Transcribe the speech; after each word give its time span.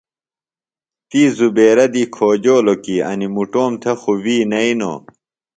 تی 1.09 1.21
زبیرہ 1.37 1.85
دی 1.93 2.03
کھوجولوۡ 2.15 2.79
کی 2.83 2.95
انیۡ 3.11 3.33
مُٹوم 3.35 3.71
تھےۡ 3.81 3.97
خُوۡ 4.01 4.19
وی 4.23 4.37
نئینوۡ۔ 4.51 4.99